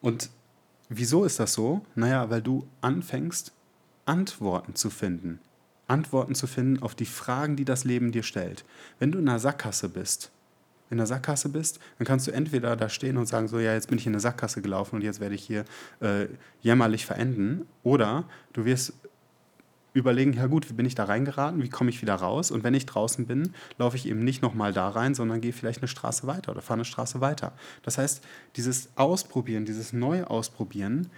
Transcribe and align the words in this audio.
Und 0.00 0.30
wieso 0.88 1.24
ist 1.24 1.40
das 1.40 1.52
so? 1.52 1.84
Naja, 1.94 2.30
weil 2.30 2.42
du 2.42 2.66
anfängst, 2.80 3.52
Antworten 4.04 4.74
zu 4.74 4.90
finden. 4.90 5.40
Antworten 5.88 6.34
zu 6.34 6.46
finden 6.46 6.82
auf 6.82 6.94
die 6.94 7.06
Fragen, 7.06 7.56
die 7.56 7.64
das 7.64 7.84
Leben 7.84 8.12
dir 8.12 8.22
stellt. 8.22 8.64
Wenn 8.98 9.12
du 9.12 9.18
in 9.18 9.28
einer 9.28 9.38
Sackgasse 9.38 9.88
bist, 9.88 10.30
in 10.90 10.98
der 10.98 11.06
Sackgasse 11.06 11.48
bist, 11.48 11.80
dann 11.98 12.06
kannst 12.06 12.26
du 12.26 12.32
entweder 12.32 12.76
da 12.76 12.88
stehen 12.88 13.16
und 13.16 13.26
sagen, 13.26 13.48
so 13.48 13.58
ja, 13.58 13.74
jetzt 13.74 13.88
bin 13.88 13.98
ich 13.98 14.06
in 14.06 14.12
eine 14.12 14.20
Sackgasse 14.20 14.62
gelaufen 14.62 14.96
und 14.96 15.02
jetzt 15.02 15.20
werde 15.20 15.34
ich 15.34 15.44
hier 15.44 15.64
äh, 16.00 16.26
jämmerlich 16.60 17.06
verenden, 17.06 17.66
oder 17.82 18.24
du 18.52 18.64
wirst 18.64 18.94
überlegen, 19.96 20.34
ja 20.34 20.46
gut, 20.46 20.68
wie 20.68 20.74
bin 20.74 20.84
ich 20.86 20.94
da 20.94 21.04
reingeraten, 21.04 21.62
wie 21.62 21.70
komme 21.70 21.90
ich 21.90 22.02
wieder 22.02 22.14
raus 22.14 22.50
und 22.50 22.62
wenn 22.62 22.74
ich 22.74 22.84
draußen 22.84 23.26
bin, 23.26 23.54
laufe 23.78 23.96
ich 23.96 24.06
eben 24.06 24.20
nicht 24.20 24.42
nochmal 24.42 24.72
da 24.72 24.88
rein, 24.90 25.14
sondern 25.14 25.40
gehe 25.40 25.52
vielleicht 25.52 25.80
eine 25.80 25.88
Straße 25.88 26.26
weiter 26.26 26.52
oder 26.52 26.60
fahre 26.60 26.78
eine 26.78 26.84
Straße 26.84 27.20
weiter. 27.20 27.52
Das 27.82 27.96
heißt, 27.96 28.22
dieses 28.56 28.90
Ausprobieren, 28.96 29.64
dieses 29.64 29.92
Neuausprobieren, 29.92 31.08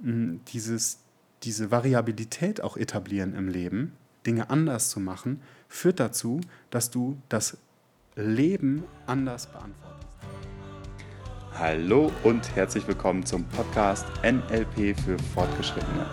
dieses, 0.00 1.00
diese 1.42 1.70
Variabilität 1.70 2.62
auch 2.62 2.76
etablieren 2.76 3.34
im 3.34 3.48
Leben, 3.48 3.92
Dinge 4.26 4.48
anders 4.48 4.88
zu 4.88 5.00
machen, 5.00 5.40
führt 5.68 6.00
dazu, 6.00 6.40
dass 6.70 6.90
du 6.90 7.18
das 7.28 7.58
Leben 8.16 8.84
anders 9.06 9.46
beantwortest. 9.48 10.08
Hallo 11.52 12.10
und 12.24 12.56
herzlich 12.56 12.88
willkommen 12.88 13.24
zum 13.24 13.44
Podcast 13.44 14.06
NLP 14.24 14.98
für 14.98 15.18
Fortgeschrittene. 15.34 16.06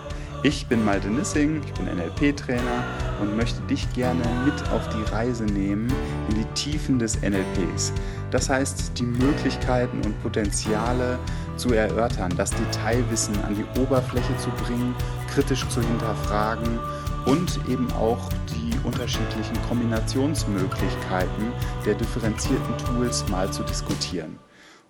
Ich 0.44 0.66
bin 0.66 0.84
Malte 0.84 1.06
Nissing, 1.06 1.62
ich 1.64 1.72
bin 1.74 1.86
NLP-Trainer 1.86 2.84
und 3.20 3.36
möchte 3.36 3.60
dich 3.62 3.90
gerne 3.92 4.24
mit 4.44 4.70
auf 4.72 4.88
die 4.88 5.14
Reise 5.14 5.44
nehmen 5.44 5.86
in 6.28 6.34
die 6.34 6.44
Tiefen 6.54 6.98
des 6.98 7.22
NLPs. 7.22 7.92
Das 8.32 8.48
heißt, 8.50 8.98
die 8.98 9.04
Möglichkeiten 9.04 10.00
und 10.04 10.20
Potenziale 10.20 11.20
zu 11.56 11.72
erörtern, 11.74 12.34
das 12.36 12.50
Detailwissen 12.50 13.36
an 13.44 13.54
die 13.54 13.80
Oberfläche 13.80 14.36
zu 14.38 14.50
bringen, 14.64 14.96
kritisch 15.32 15.68
zu 15.68 15.80
hinterfragen 15.80 16.80
und 17.24 17.60
eben 17.68 17.92
auch 17.92 18.28
die 18.48 18.74
unterschiedlichen 18.84 19.56
Kombinationsmöglichkeiten 19.68 21.52
der 21.86 21.94
differenzierten 21.94 22.78
Tools 22.78 23.28
mal 23.28 23.52
zu 23.52 23.62
diskutieren. 23.62 24.40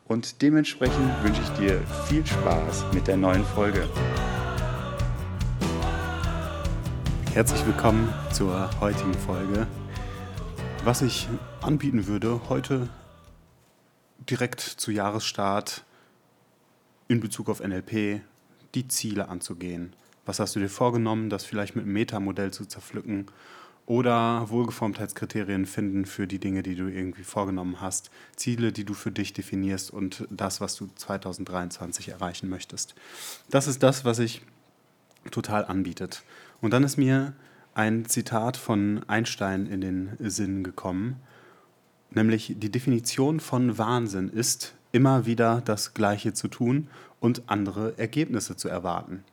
Und 0.08 0.40
dementsprechend 0.40 1.22
wünsche 1.22 1.42
ich 1.42 1.50
dir 1.58 1.80
viel 2.06 2.24
Spaß 2.24 2.86
mit 2.94 3.06
der 3.06 3.18
neuen 3.18 3.44
Folge. 3.44 3.86
Herzlich 7.34 7.64
willkommen 7.64 8.12
zur 8.30 8.78
heutigen 8.78 9.14
Folge. 9.14 9.66
Was 10.84 11.00
ich 11.00 11.30
anbieten 11.62 12.06
würde, 12.06 12.42
heute 12.50 12.90
direkt 14.18 14.60
zu 14.60 14.90
Jahresstart 14.90 15.86
in 17.08 17.20
Bezug 17.20 17.48
auf 17.48 17.60
NLP 17.60 18.20
die 18.74 18.86
Ziele 18.88 19.30
anzugehen. 19.30 19.96
Was 20.26 20.40
hast 20.40 20.56
du 20.56 20.60
dir 20.60 20.68
vorgenommen, 20.68 21.30
das 21.30 21.46
vielleicht 21.46 21.74
mit 21.74 21.86
einem 21.86 21.94
Metamodell 21.94 22.52
zu 22.52 22.66
zerpflücken 22.66 23.24
oder 23.86 24.50
Wohlgeformtheitskriterien 24.50 25.64
finden 25.64 26.04
für 26.04 26.26
die 26.26 26.38
Dinge, 26.38 26.62
die 26.62 26.74
du 26.74 26.86
irgendwie 26.86 27.24
vorgenommen 27.24 27.80
hast, 27.80 28.10
Ziele, 28.36 28.72
die 28.72 28.84
du 28.84 28.92
für 28.92 29.10
dich 29.10 29.32
definierst 29.32 29.90
und 29.90 30.28
das, 30.28 30.60
was 30.60 30.76
du 30.76 30.90
2023 30.96 32.10
erreichen 32.10 32.50
möchtest. 32.50 32.94
Das 33.48 33.68
ist 33.68 33.82
das, 33.82 34.04
was 34.04 34.18
sich 34.18 34.42
total 35.30 35.64
anbietet. 35.64 36.22
Und 36.60 36.72
dann 36.72 36.84
ist 36.84 36.96
mir 36.96 37.34
ein 37.74 38.04
Zitat 38.06 38.56
von 38.56 39.02
Einstein 39.06 39.66
in 39.66 39.80
den 39.80 40.10
Sinn 40.18 40.62
gekommen, 40.62 41.16
nämlich 42.10 42.54
die 42.58 42.70
Definition 42.70 43.40
von 43.40 43.78
Wahnsinn 43.78 44.28
ist, 44.28 44.74
immer 44.92 45.24
wieder 45.24 45.62
das 45.64 45.94
Gleiche 45.94 46.34
zu 46.34 46.48
tun 46.48 46.88
und 47.20 47.42
andere 47.46 47.98
Ergebnisse 47.98 48.56
zu 48.56 48.68
erwarten. 48.68 49.24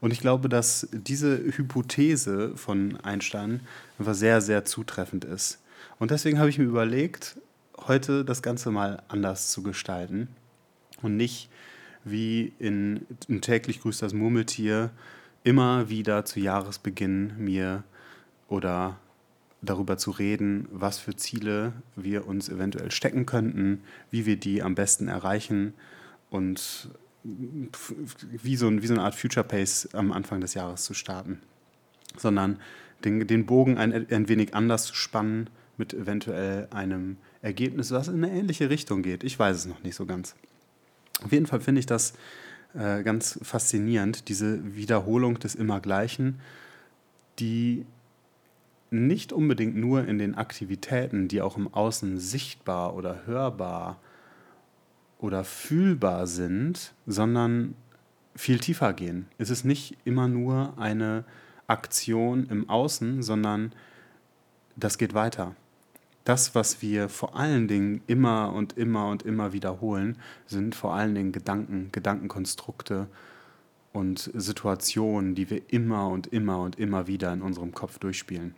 Und 0.00 0.12
ich 0.12 0.20
glaube, 0.20 0.48
dass 0.48 0.88
diese 0.92 1.38
Hypothese 1.38 2.56
von 2.56 2.98
Einstein 3.02 3.60
einfach 3.98 4.14
sehr, 4.14 4.40
sehr 4.40 4.64
zutreffend 4.64 5.24
ist. 5.24 5.60
Und 5.98 6.10
deswegen 6.10 6.38
habe 6.38 6.50
ich 6.50 6.58
mir 6.58 6.64
überlegt, 6.64 7.36
heute 7.86 8.24
das 8.24 8.42
Ganze 8.42 8.70
mal 8.70 9.02
anders 9.08 9.50
zu 9.50 9.62
gestalten 9.62 10.28
und 11.02 11.16
nicht 11.16 11.48
wie 12.04 12.52
in, 12.58 13.06
in 13.28 13.40
täglich 13.40 13.80
grüßt 13.80 14.02
das 14.02 14.12
Murmeltier 14.12 14.90
immer 15.44 15.88
wieder 15.88 16.24
zu 16.24 16.40
Jahresbeginn 16.40 17.34
mir 17.38 17.84
oder 18.48 18.98
darüber 19.62 19.96
zu 19.96 20.10
reden, 20.10 20.68
was 20.70 20.98
für 20.98 21.14
Ziele 21.16 21.72
wir 21.96 22.26
uns 22.26 22.48
eventuell 22.48 22.90
stecken 22.90 23.26
könnten, 23.26 23.82
wie 24.10 24.26
wir 24.26 24.36
die 24.36 24.62
am 24.62 24.74
besten 24.74 25.08
erreichen 25.08 25.74
und 26.30 26.88
wie 27.22 28.56
so, 28.56 28.68
ein, 28.68 28.82
wie 28.82 28.86
so 28.86 28.94
eine 28.94 29.02
Art 29.02 29.14
Future 29.14 29.46
Pace 29.46 29.88
am 29.94 30.12
Anfang 30.12 30.40
des 30.40 30.54
Jahres 30.54 30.84
zu 30.84 30.92
starten, 30.92 31.40
sondern 32.16 32.58
den, 33.04 33.26
den 33.26 33.46
Bogen 33.46 33.78
ein, 33.78 33.92
ein 34.10 34.28
wenig 34.28 34.54
anders 34.54 34.84
zu 34.84 34.94
spannen 34.94 35.48
mit 35.76 35.94
eventuell 35.94 36.68
einem 36.70 37.16
Ergebnis, 37.42 37.90
was 37.90 38.08
in 38.08 38.22
eine 38.22 38.32
ähnliche 38.32 38.70
Richtung 38.70 39.02
geht. 39.02 39.24
Ich 39.24 39.38
weiß 39.38 39.56
es 39.56 39.66
noch 39.66 39.82
nicht 39.82 39.94
so 39.94 40.06
ganz. 40.06 40.34
Auf 41.22 41.32
jeden 41.32 41.46
Fall 41.46 41.60
finde 41.60 41.78
ich 41.80 41.86
das 41.86 42.14
äh, 42.74 43.02
ganz 43.02 43.38
faszinierend, 43.42 44.28
diese 44.28 44.74
Wiederholung 44.74 45.38
des 45.38 45.54
Immergleichen, 45.54 46.40
die 47.38 47.86
nicht 48.90 49.32
unbedingt 49.32 49.76
nur 49.76 50.06
in 50.06 50.18
den 50.18 50.34
Aktivitäten, 50.34 51.28
die 51.28 51.42
auch 51.42 51.56
im 51.56 51.72
Außen 51.72 52.18
sichtbar 52.18 52.94
oder 52.94 53.26
hörbar 53.26 54.00
oder 55.18 55.44
fühlbar 55.44 56.26
sind, 56.26 56.94
sondern 57.06 57.74
viel 58.36 58.58
tiefer 58.58 58.92
gehen. 58.92 59.26
Es 59.38 59.50
ist 59.50 59.64
nicht 59.64 59.96
immer 60.04 60.28
nur 60.28 60.74
eine 60.78 61.24
Aktion 61.66 62.46
im 62.46 62.68
Außen, 62.68 63.22
sondern 63.22 63.72
das 64.76 64.98
geht 64.98 65.14
weiter. 65.14 65.54
Das, 66.24 66.54
was 66.54 66.80
wir 66.80 67.08
vor 67.10 67.36
allen 67.36 67.68
Dingen 67.68 68.00
immer 68.06 68.52
und 68.54 68.78
immer 68.78 69.08
und 69.08 69.22
immer 69.22 69.52
wiederholen, 69.52 70.16
sind 70.46 70.74
vor 70.74 70.94
allen 70.94 71.14
Dingen 71.14 71.32
Gedanken, 71.32 71.90
Gedankenkonstrukte 71.92 73.08
und 73.92 74.30
Situationen, 74.34 75.34
die 75.34 75.50
wir 75.50 75.62
immer 75.68 76.08
und 76.08 76.26
immer 76.26 76.60
und 76.60 76.78
immer 76.78 77.06
wieder 77.06 77.32
in 77.32 77.42
unserem 77.42 77.72
Kopf 77.72 77.98
durchspielen. 77.98 78.54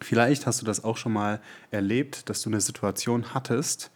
Vielleicht 0.00 0.46
hast 0.46 0.60
du 0.60 0.66
das 0.66 0.84
auch 0.84 0.96
schon 0.96 1.12
mal 1.12 1.40
erlebt, 1.70 2.28
dass 2.28 2.42
du 2.42 2.50
eine 2.50 2.60
Situation 2.60 3.34
hattest, 3.34 3.90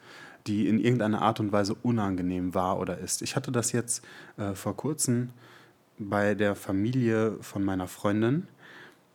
die 0.47 0.69
in 0.69 0.79
irgendeiner 0.81 1.23
Art 1.23 1.41
und 1.41 1.53
Weise 1.53 1.75
unangenehm 1.75 2.55
war 2.55 2.79
oder 2.79 2.99
ist. 2.99 3.23
Ich 3.23 3.37
hatte 3.37 3.53
das 3.53 3.73
jetzt 3.73 4.05
äh, 4.37 4.55
vor 4.55 4.77
kurzem 4.77 5.31
bei 5.99 6.35
der 6.35 6.55
Familie 6.55 7.37
von 7.41 7.65
meiner 7.65 7.89
Freundin, 7.89 8.49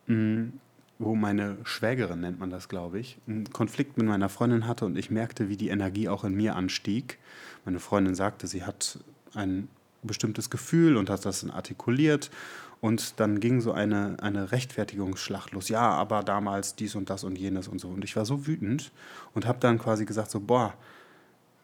mh, 0.06 0.16
mm, 0.16 0.52
wo 0.98 1.14
meine 1.14 1.56
Schwägerin, 1.64 2.20
nennt 2.20 2.38
man 2.38 2.50
das, 2.50 2.68
glaube 2.68 2.98
ich, 2.98 3.18
einen 3.26 3.50
Konflikt 3.52 3.96
mit 3.96 4.06
meiner 4.06 4.28
Freundin 4.28 4.66
hatte 4.66 4.86
und 4.86 4.96
ich 4.96 5.10
merkte, 5.10 5.48
wie 5.48 5.56
die 5.56 5.68
Energie 5.68 6.08
auch 6.08 6.24
in 6.24 6.34
mir 6.34 6.56
anstieg. 6.56 7.18
Meine 7.64 7.80
Freundin 7.80 8.14
sagte, 8.14 8.46
sie 8.46 8.64
hat 8.64 8.98
ein 9.34 9.68
bestimmtes 10.02 10.50
Gefühl 10.50 10.96
und 10.96 11.10
hat 11.10 11.24
das 11.24 11.40
dann 11.40 11.50
artikuliert 11.50 12.30
und 12.80 13.18
dann 13.18 13.40
ging 13.40 13.60
so 13.60 13.72
eine, 13.72 14.16
eine 14.20 14.52
Rechtfertigungsschlacht 14.52 15.52
los. 15.52 15.68
Ja, 15.68 15.90
aber 15.90 16.22
damals 16.22 16.76
dies 16.76 16.94
und 16.94 17.10
das 17.10 17.24
und 17.24 17.36
jenes 17.36 17.66
und 17.66 17.80
so. 17.80 17.88
Und 17.88 18.04
ich 18.04 18.14
war 18.14 18.26
so 18.26 18.46
wütend 18.46 18.92
und 19.32 19.46
habe 19.46 19.58
dann 19.58 19.78
quasi 19.78 20.04
gesagt, 20.04 20.30
so, 20.30 20.40
boah, 20.40 20.74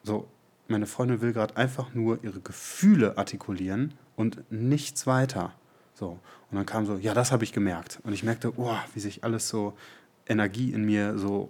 so, 0.03 0.27
meine 0.67 0.87
Freundin 0.87 1.21
will 1.21 1.31
gerade 1.31 1.55
einfach 1.57 1.93
nur 1.93 2.23
ihre 2.23 2.39
Gefühle 2.39 3.17
artikulieren 3.17 3.93
und 4.15 4.51
nichts 4.51 5.05
weiter. 5.05 5.53
So. 6.01 6.17
Und 6.49 6.57
dann 6.57 6.65
kam 6.65 6.87
so, 6.87 6.97
ja, 6.97 7.13
das 7.13 7.31
habe 7.31 7.43
ich 7.43 7.53
gemerkt. 7.53 7.99
Und 8.01 8.11
ich 8.11 8.23
merkte, 8.23 8.53
oh, 8.57 8.75
wie 8.95 8.99
sich 8.99 9.23
alles 9.23 9.47
so 9.47 9.77
Energie 10.25 10.73
in 10.73 10.83
mir 10.83 11.19
so 11.19 11.49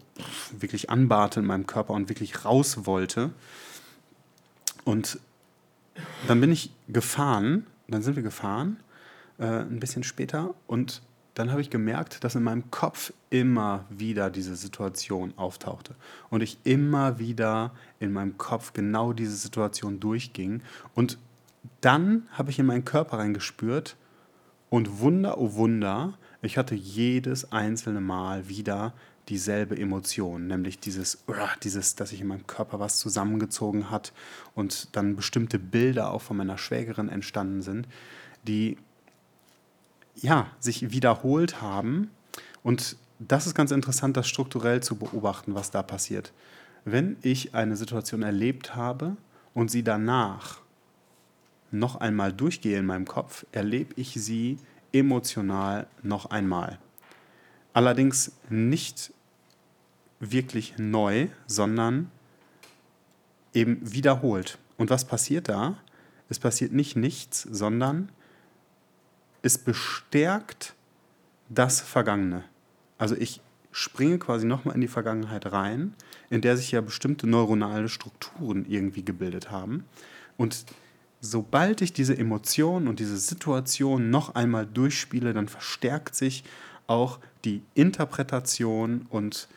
wirklich 0.51 0.89
anbahnte 0.89 1.39
in 1.39 1.45
meinem 1.45 1.65
Körper 1.65 1.93
und 1.93 2.09
wirklich 2.09 2.43
raus 2.43 2.85
wollte. 2.85 3.29
Und 4.83 5.19
dann 6.27 6.41
bin 6.41 6.51
ich 6.51 6.73
gefahren, 6.89 7.65
dann 7.87 8.01
sind 8.01 8.17
wir 8.17 8.23
gefahren, 8.23 8.75
äh, 9.39 9.45
ein 9.45 9.79
bisschen 9.79 10.03
später, 10.03 10.53
und 10.67 11.01
dann 11.33 11.51
habe 11.51 11.61
ich 11.61 11.69
gemerkt, 11.69 12.25
dass 12.25 12.35
in 12.35 12.43
meinem 12.43 12.69
Kopf 12.71 13.13
immer 13.29 13.85
wieder 13.89 14.29
diese 14.29 14.57
Situation 14.57 15.33
auftauchte 15.37 15.95
und 16.29 16.41
ich 16.41 16.57
immer 16.65 17.19
wieder 17.19 17.71
in 18.01 18.11
meinem 18.11 18.37
Kopf 18.37 18.73
genau 18.73 19.13
diese 19.13 19.37
Situation 19.37 20.01
durchging 20.01 20.61
und 20.93 21.17
dann 21.79 22.27
habe 22.31 22.49
ich 22.49 22.59
in 22.59 22.65
meinen 22.65 22.83
Körper 22.83 23.19
reingespürt 23.19 23.95
und 24.71 25.01
Wunder, 25.01 25.37
oh 25.37 25.53
Wunder, 25.55 26.17
ich 26.41 26.57
hatte 26.57 26.75
jedes 26.75 27.51
einzelne 27.51 27.99
Mal 27.99 28.47
wieder 28.47 28.93
dieselbe 29.27 29.77
Emotion, 29.77 30.47
nämlich 30.47 30.79
dieses, 30.79 31.25
dieses, 31.61 31.95
dass 31.95 32.11
sich 32.11 32.21
in 32.21 32.27
meinem 32.27 32.47
Körper 32.47 32.79
was 32.79 32.97
zusammengezogen 32.97 33.91
hat 33.91 34.13
und 34.55 34.95
dann 34.95 35.17
bestimmte 35.17 35.59
Bilder 35.59 36.11
auch 36.11 36.21
von 36.21 36.37
meiner 36.37 36.57
Schwägerin 36.57 37.09
entstanden 37.09 37.61
sind, 37.61 37.85
die 38.47 38.77
ja, 40.15 40.47
sich 40.59 40.91
wiederholt 40.91 41.61
haben. 41.61 42.09
Und 42.63 42.95
das 43.19 43.47
ist 43.47 43.55
ganz 43.55 43.71
interessant, 43.71 44.15
das 44.15 44.29
strukturell 44.29 44.81
zu 44.81 44.95
beobachten, 44.95 45.53
was 45.53 45.71
da 45.71 45.83
passiert. 45.83 46.31
Wenn 46.85 47.17
ich 47.21 47.53
eine 47.55 47.75
Situation 47.75 48.23
erlebt 48.23 48.73
habe 48.73 49.17
und 49.53 49.69
sie 49.69 49.83
danach 49.83 50.60
noch 51.71 51.95
einmal 51.95 52.33
durchgehe 52.33 52.77
in 52.79 52.85
meinem 52.85 53.05
Kopf, 53.05 53.45
erlebe 53.51 53.93
ich 53.95 54.13
sie 54.13 54.57
emotional 54.91 55.87
noch 56.03 56.27
einmal. 56.27 56.79
Allerdings 57.73 58.33
nicht 58.49 59.13
wirklich 60.19 60.77
neu, 60.77 61.27
sondern 61.47 62.11
eben 63.53 63.79
wiederholt. 63.81 64.57
Und 64.77 64.89
was 64.89 65.05
passiert 65.05 65.49
da? 65.49 65.77
Es 66.29 66.39
passiert 66.39 66.71
nicht 66.71 66.95
nichts, 66.95 67.41
sondern 67.43 68.09
es 69.41 69.57
bestärkt 69.57 70.75
das 71.49 71.81
Vergangene. 71.81 72.43
Also 72.97 73.15
ich 73.15 73.41
springe 73.71 74.19
quasi 74.19 74.45
nochmal 74.45 74.75
in 74.75 74.81
die 74.81 74.87
Vergangenheit 74.87 75.51
rein, 75.51 75.93
in 76.29 76.41
der 76.41 76.57
sich 76.57 76.71
ja 76.71 76.81
bestimmte 76.81 77.27
neuronale 77.27 77.89
Strukturen 77.89 78.65
irgendwie 78.67 79.03
gebildet 79.03 79.49
haben. 79.49 79.85
Und 80.37 80.65
sobald 81.21 81.81
ich 81.81 81.93
diese 81.93 82.17
Emotion 82.17 82.87
und 82.87 82.99
diese 82.99 83.17
Situation 83.17 84.09
noch 84.09 84.35
einmal 84.35 84.65
durchspiele, 84.65 85.33
dann 85.33 85.47
verstärkt 85.47 86.15
sich 86.15 86.43
auch 86.87 87.19
die 87.45 87.63
Interpretation 87.75 89.05
und 89.09 89.47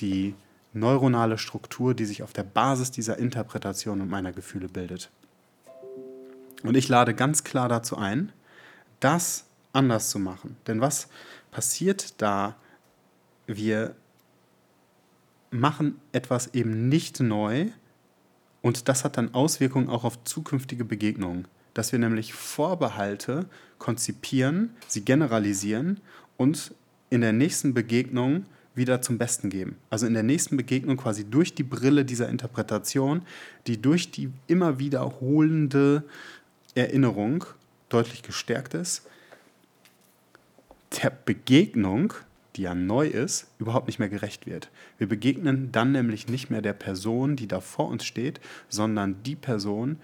die 0.00 0.34
neuronale 0.72 1.36
Struktur, 1.36 1.92
die 1.92 2.04
sich 2.04 2.22
auf 2.22 2.32
der 2.32 2.44
Basis 2.44 2.92
dieser 2.92 3.18
Interpretation 3.18 4.00
und 4.00 4.08
meiner 4.08 4.32
Gefühle 4.32 4.68
bildet. 4.68 5.10
Und 6.62 6.76
ich 6.76 6.88
lade 6.88 7.14
ganz 7.14 7.44
klar 7.44 7.68
dazu 7.68 7.96
ein, 7.96 8.32
das 9.00 9.44
anders 9.72 10.10
zu 10.10 10.18
machen. 10.18 10.56
Denn 10.66 10.80
was 10.80 11.08
passiert 11.50 12.20
da? 12.22 12.56
Wir 13.46 13.94
machen 15.50 16.00
etwas 16.12 16.54
eben 16.54 16.88
nicht 16.88 17.20
neu 17.20 17.70
und 18.62 18.88
das 18.88 19.04
hat 19.04 19.16
dann 19.16 19.34
Auswirkungen 19.34 19.88
auch 19.88 20.04
auf 20.04 20.24
zukünftige 20.24 20.84
Begegnungen. 20.84 21.46
Dass 21.74 21.92
wir 21.92 21.98
nämlich 21.98 22.32
Vorbehalte 22.32 23.46
konzipieren, 23.78 24.70
sie 24.88 25.04
generalisieren 25.04 26.00
und 26.36 26.74
in 27.10 27.20
der 27.20 27.32
nächsten 27.32 27.72
Begegnung 27.72 28.46
wieder 28.74 29.02
zum 29.02 29.18
Besten 29.18 29.50
geben. 29.50 29.76
Also 29.90 30.06
in 30.06 30.14
der 30.14 30.22
nächsten 30.22 30.56
Begegnung 30.56 30.96
quasi 30.96 31.24
durch 31.24 31.54
die 31.54 31.62
Brille 31.62 32.04
dieser 32.04 32.28
Interpretation, 32.28 33.22
die 33.66 33.80
durch 33.80 34.10
die 34.10 34.30
immer 34.46 34.78
wiederholende 34.78 36.04
Erinnerung 36.74 37.44
deutlich 37.88 38.22
gestärkt 38.22 38.74
ist, 38.74 39.02
der 41.02 41.10
Begegnung, 41.10 42.14
die 42.58 42.62
ja 42.62 42.74
neu 42.74 43.06
ist, 43.06 43.46
überhaupt 43.58 43.86
nicht 43.86 44.00
mehr 44.00 44.08
gerecht 44.08 44.44
wird. 44.46 44.68
Wir 44.98 45.08
begegnen 45.08 45.70
dann 45.70 45.92
nämlich 45.92 46.28
nicht 46.28 46.50
mehr 46.50 46.60
der 46.60 46.72
Person, 46.72 47.36
die 47.36 47.46
da 47.46 47.60
vor 47.60 47.88
uns 47.88 48.04
steht, 48.04 48.40
sondern 48.68 49.22
die 49.22 49.36
Person, 49.36 49.98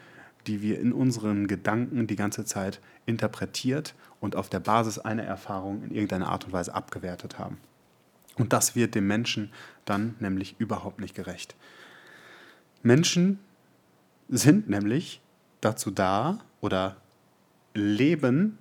die 0.46 0.62
wir 0.62 0.78
in 0.78 0.92
unseren 0.92 1.48
Gedanken 1.48 2.06
die 2.06 2.16
ganze 2.16 2.44
Zeit 2.44 2.80
interpretiert 3.06 3.94
und 4.20 4.36
auf 4.36 4.48
der 4.48 4.60
Basis 4.60 5.00
einer 5.00 5.24
Erfahrung 5.24 5.82
in 5.82 5.90
irgendeiner 5.90 6.28
Art 6.28 6.44
und 6.44 6.52
Weise 6.52 6.74
abgewertet 6.74 7.38
haben. 7.38 7.58
Und 8.36 8.52
das 8.52 8.76
wird 8.76 8.94
dem 8.94 9.06
Menschen 9.06 9.50
dann 9.84 10.14
nämlich 10.20 10.54
überhaupt 10.58 11.00
nicht 11.00 11.14
gerecht. 11.14 11.56
Menschen 12.82 13.40
sind 14.28 14.68
nämlich 14.68 15.20
dazu 15.60 15.90
da 15.90 16.38
oder 16.60 16.96
leben 17.74 18.58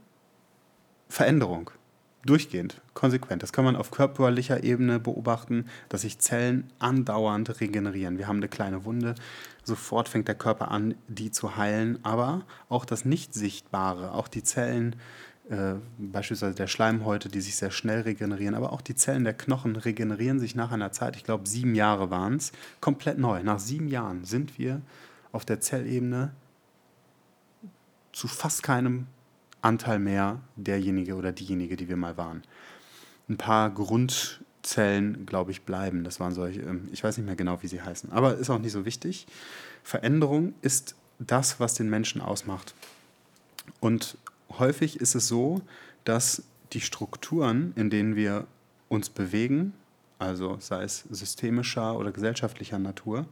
Veränderung. 1.10 1.70
Durchgehend, 2.26 2.80
konsequent. 2.94 3.44
Das 3.44 3.52
kann 3.52 3.66
man 3.66 3.76
auf 3.76 3.92
körperlicher 3.92 4.64
Ebene 4.64 4.98
beobachten, 4.98 5.66
dass 5.90 6.02
sich 6.02 6.20
Zellen 6.20 6.72
andauernd 6.80 7.60
regenerieren. 7.60 8.18
Wir 8.18 8.28
haben 8.28 8.38
eine 8.38 8.48
kleine 8.48 8.86
Wunde, 8.86 9.16
sofort 9.64 10.08
fängt 10.08 10.30
der 10.30 10.36
Körper 10.36 10.72
an, 10.72 10.96
die 11.10 11.32
zu 11.32 11.58
heilen, 11.58 12.00
aber 12.04 12.44
auch 12.70 12.86
das 12.86 13.04
Nicht-Sichtbare, 13.04 14.14
auch 14.14 14.30
die 14.30 14.42
Zellen, 14.42 14.96
äh, 15.50 15.74
beispielsweise 15.98 16.56
der 16.56 16.68
Schleimhäute, 16.68 17.28
die 17.28 17.42
sich 17.42 17.58
sehr 17.58 17.72
schnell 17.72 18.02
regenerieren, 18.02 18.56
aber 18.56 18.72
auch 18.72 18.82
die 18.82 18.96
Zellen 18.96 19.26
der 19.26 19.34
Knochen 19.34 19.76
regenerieren 19.76 20.40
sich 20.40 20.56
nach 20.56 20.72
einer 20.72 20.94
Zeit, 20.94 21.18
ich 21.18 21.26
glaube 21.26 21.50
sieben 21.50 21.76
Jahre 21.76 22.10
waren 22.10 22.36
es, 22.36 22.54
komplett 22.80 23.18
neu. 23.18 23.44
Nach 23.44 23.60
sieben 23.60 23.90
Jahren 23.90 24.24
sind 24.24 24.58
wir 24.58 24.82
auf 25.34 25.44
der 25.44 25.60
Zellebene 25.60 26.32
zu 28.14 28.30
fast 28.30 28.64
keinem 28.64 29.08
Anteil 29.64 30.00
mehr 30.00 30.42
derjenige 30.56 31.16
oder 31.16 31.32
diejenige, 31.32 31.76
die 31.76 31.90
wir 31.90 31.98
mal 31.98 32.18
waren. 32.18 32.44
Ein 33.30 33.38
paar 33.38 33.70
Grundzellen, 33.72 35.26
glaube 35.26 35.52
ich, 35.52 35.64
bleiben. 35.64 36.04
Das 36.04 36.20
waren 36.20 36.34
solche, 36.34 36.62
ähm, 36.62 36.90
ich 36.92 37.04
weiß 37.04 37.18
nicht 37.18 37.26
mehr 37.26 37.36
genau, 37.36 37.62
wie 37.64 37.68
sie 37.68 37.82
heißen, 37.82 38.12
aber 38.12 38.36
ist 38.36 38.50
auch 38.50 38.60
nicht 38.60 38.74
so 38.74 38.86
wichtig. 38.86 39.26
Veränderung 39.84 40.54
ist 40.62 40.96
das, 41.20 41.60
was 41.60 41.74
den 41.74 41.90
Menschen 41.90 42.22
ausmacht. 42.22 42.74
Und 43.80 44.18
häufig 44.60 45.00
ist 45.00 45.16
es 45.16 45.28
so, 45.28 45.62
dass 46.04 46.44
die 46.74 46.82
Strukturen, 46.82 47.74
in 47.76 47.90
denen 47.90 48.16
wir 48.16 48.48
uns 48.90 49.10
bewegen, 49.10 49.74
also 50.20 50.58
sei 50.60 50.84
es 50.84 51.06
systemischer 51.10 51.98
oder 51.98 52.12
gesellschaftlicher 52.12 52.80
Natur, 52.80 53.26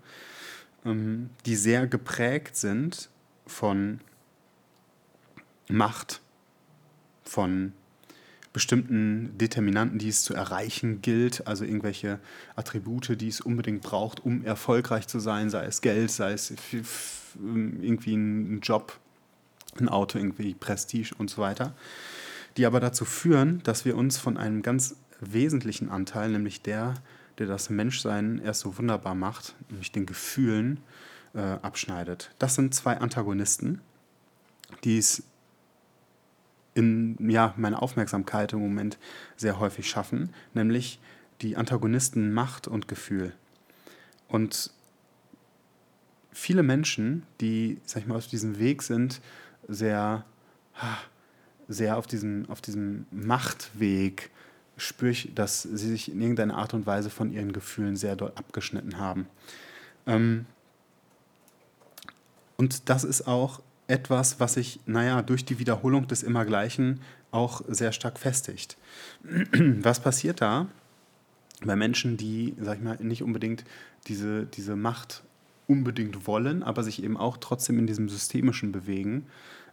ähm, 0.86 1.30
die 1.46 1.56
sehr 1.56 1.88
geprägt 1.88 2.56
sind 2.56 3.10
von 3.46 4.00
Macht, 5.72 6.22
von 7.24 7.74
bestimmten 8.54 9.38
Determinanten, 9.38 9.98
die 9.98 10.10
es 10.10 10.24
zu 10.24 10.34
erreichen 10.34 11.02
gilt, 11.02 11.48
also 11.48 11.64
irgendwelche 11.64 12.20
Attribute, 12.56 13.20
die 13.20 13.30
es 13.30 13.40
unbedingt 13.40 13.82
braucht, 13.82 14.20
um 14.26 14.44
erfolgreich 14.44 15.08
zu 15.08 15.20
sein, 15.20 15.50
sei 15.50 15.66
es 15.66 15.82
Geld, 15.82 16.12
sei 16.12 16.34
es 16.34 16.54
irgendwie 17.34 18.16
ein 18.16 18.60
Job, 18.62 19.00
ein 19.80 19.88
Auto, 19.88 20.18
irgendwie 20.18 20.54
Prestige 20.54 21.16
und 21.18 21.30
so 21.30 21.42
weiter, 21.42 21.74
die 22.58 22.66
aber 22.66 22.82
dazu 22.82 23.06
führen, 23.06 23.64
dass 23.64 23.86
wir 23.86 23.96
uns 23.96 24.18
von 24.18 24.38
einem 24.38 24.62
ganz 24.62 24.98
wesentlichen 25.22 25.90
Anteil, 25.90 26.32
nämlich 26.32 26.62
der, 26.62 26.96
der 27.38 27.48
das 27.48 27.70
Menschsein 27.70 28.42
erst 28.44 28.62
so 28.62 28.78
wunderbar 28.78 29.16
macht, 29.16 29.56
nämlich 29.70 29.94
den 29.94 30.06
Gefühlen, 30.06 30.82
äh, 31.34 31.40
abschneidet. 31.40 32.32
Das 32.40 32.56
sind 32.56 32.76
zwei 32.76 32.98
Antagonisten, 32.98 33.80
die 34.84 34.98
es 34.98 35.24
in 36.74 37.18
ja, 37.30 37.54
meine 37.58 37.82
Aufmerksamkeit 37.82 38.54
im 38.54 38.60
Moment 38.60 38.98
sehr 39.36 39.60
häufig 39.60 39.90
schaffen, 39.90 40.34
nämlich 40.54 41.00
die 41.42 41.58
Antagonisten 41.58 42.34
Macht 42.34 42.68
und 42.68 42.88
Gefühl. 42.88 43.34
Und 44.28 44.72
viele 46.32 46.64
Menschen, 46.64 47.24
die, 47.42 47.80
sag 47.86 48.04
ich 48.04 48.08
mal, 48.08 48.16
auf 48.16 48.28
diesem 48.28 48.60
Weg 48.60 48.84
sind, 48.84 49.22
sehr, 49.68 50.24
sehr 51.68 51.98
auf 51.98 52.08
diesem, 52.08 52.50
auf 52.50 52.62
diesem 52.62 53.06
Machtweg, 53.12 54.30
spüre 54.78 55.12
ich, 55.12 55.34
dass 55.36 55.64
sie 55.64 55.90
sich 55.90 56.12
in 56.12 56.22
irgendeiner 56.22 56.58
Art 56.58 56.74
und 56.74 56.86
Weise 56.86 57.10
von 57.10 57.32
ihren 57.32 57.54
Gefühlen 57.54 57.96
sehr 57.96 58.16
doll 58.16 58.32
abgeschnitten 58.36 58.98
haben. 58.98 59.28
Ähm, 60.08 60.46
und 62.58 62.90
das 62.90 63.04
ist 63.04 63.28
auch 63.28 63.62
etwas, 63.92 64.40
was 64.40 64.54
sich, 64.54 64.80
naja, 64.86 65.22
durch 65.22 65.46
die 65.46 65.60
Wiederholung 65.60 66.08
des 66.08 66.24
Immergleichen 66.24 67.02
auch 67.32 67.62
sehr 67.68 67.92
stark 67.92 68.18
festigt. 68.18 68.78
Was 69.24 70.00
passiert 70.00 70.42
da 70.42 70.68
bei 71.64 71.76
Menschen, 71.76 72.18
die, 72.18 72.56
sag 72.60 72.78
ich 72.78 72.84
mal, 72.84 72.98
nicht 73.02 73.22
unbedingt 73.22 73.64
diese, 74.08 74.46
diese 74.46 74.76
Macht 74.76 75.24
unbedingt 75.68 76.26
wollen, 76.26 76.64
aber 76.64 76.84
sich 76.84 77.04
eben 77.04 77.18
auch 77.18 77.38
trotzdem 77.38 77.78
in 77.80 77.88
diesem 77.88 78.10
Systemischen 78.10 78.72
bewegen? 78.72 79.28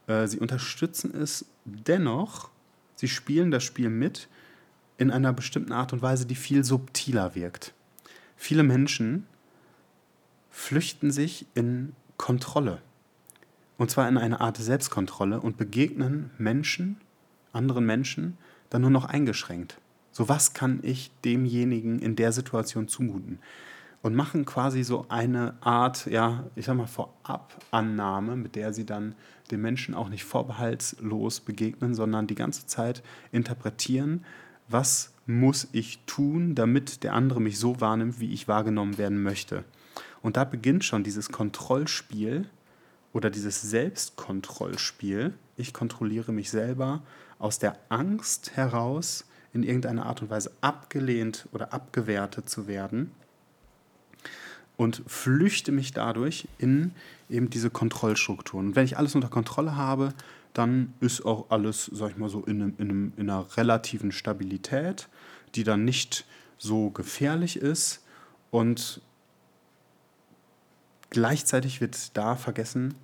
Äh, 0.07 0.27
sie 0.27 0.39
unterstützen 0.39 1.15
es 1.15 1.47
dennoch, 1.65 2.51
sie 2.97 3.09
spielen 3.09 3.51
das 3.51 3.65
Spiel 3.65 3.89
mit 3.89 4.29
in 4.99 5.13
einer 5.13 5.33
bestimmten 5.33 5.73
Art 5.73 5.93
und 5.93 6.03
Weise, 6.03 6.27
die 6.27 6.35
viel 6.35 6.65
subtiler 6.65 7.35
wirkt. 7.37 7.73
Viele 8.37 8.65
Menschen 8.65 9.27
flüchten 10.51 11.13
sich 11.13 11.47
in 11.55 11.95
Kontrolle. 12.17 12.83
Und 13.79 13.91
zwar 13.91 14.09
in 14.09 14.19
eine 14.19 14.41
Art 14.41 14.59
Selbstkontrolle 14.59 15.41
und 15.41 15.57
begegnen 15.57 16.31
Menschen, 16.37 17.01
anderen 17.53 17.87
Menschen, 17.87 18.37
dann 18.69 18.83
nur 18.83 18.91
noch 18.91 19.07
eingeschränkt. 19.07 19.79
So, 20.11 20.29
was 20.29 20.53
kann 20.53 20.81
ich 20.83 21.13
demjenigen 21.25 22.01
in 22.01 22.17
der 22.17 22.33
Situation 22.33 22.89
zumuten? 22.89 23.39
Und 24.03 24.15
machen 24.15 24.45
quasi 24.45 24.85
so 24.85 25.07
eine 25.09 25.55
Art, 25.61 26.07
ja, 26.07 26.45
ich 26.55 26.67
sag 26.67 26.77
mal, 26.77 26.87
Vorabannahme, 26.87 28.37
mit 28.37 28.57
der 28.57 28.73
sie 28.73 28.85
dann 28.85 29.15
den 29.51 29.61
Menschen 29.61 29.95
auch 29.95 30.09
nicht 30.09 30.25
vorbehaltslos 30.25 31.41
begegnen, 31.41 31.95
sondern 31.95 32.27
die 32.27 32.35
ganze 32.35 32.67
Zeit 32.67 33.03
interpretieren, 33.33 34.25
was 34.69 35.13
muss 35.27 35.69
ich 35.73 36.01
tun, 36.07 36.55
damit 36.55 37.03
der 37.03 37.15
andere 37.15 37.41
mich 37.41 37.59
so 37.59 37.81
wahrnimmt, 37.81 38.21
wie 38.21 38.33
ich 38.33 38.49
wahrgenommen 38.49 38.99
werden 38.99 39.23
möchte. 39.23 39.65
Und 40.23 40.37
da 40.37 40.45
beginnt 40.45 40.85
schon 40.85 41.05
dieses 41.05 41.31
Kontrollspiel, 41.31 42.49
oder 43.13 43.31
dieses 43.31 43.63
Selbstkontrollspiel, 43.63 45.35
ich 45.57 45.73
kontrolliere 45.73 46.33
mich 46.33 46.51
selber, 46.51 47.03
aus 47.39 47.59
der 47.59 47.79
Angst 47.89 48.57
heraus 48.57 49.25
in 49.53 49.63
irgendeiner 49.63 50.07
Art 50.07 50.23
und 50.23 50.31
Weise 50.31 50.53
abgelehnt 50.61 51.49
oder 51.53 51.73
abgewertet 51.73 52.49
zu 52.49 52.67
werden, 52.67 53.13
und 54.79 55.03
flüchte 55.07 55.73
mich 55.73 55.93
dadurch 55.93 56.49
in 56.57 56.93
eben 57.29 57.51
diese 57.51 57.69
Kontrollstrukturen. 57.69 58.69
Und 58.69 58.77
wenn 58.77 58.85
ich 58.85 58.97
alles 58.97 59.15
unter 59.15 59.29
Kontrolle 59.29 59.77
habe, 59.77 60.15
dann 60.55 60.95
ist 61.01 61.27
auch 61.27 61.51
alles, 61.51 61.91
sag 61.93 62.13
ich 62.13 62.17
mal 62.17 62.31
so, 62.31 62.43
in, 62.45 62.63
einem, 62.63 62.75
in, 62.79 62.89
einem, 62.89 63.13
in 63.17 63.29
einer 63.29 63.57
relativen 63.57 64.13
Stabilität, 64.13 65.09
die 65.57 65.65
dann 65.65 65.85
nicht 65.85 66.25
so 66.59 66.91
gefährlich 66.91 67.57
ist. 67.57 68.05
Und 68.51 69.03
gleichzeitig 71.11 71.81
wird 71.81 72.17
da 72.17 72.37
vergessen 72.37 72.95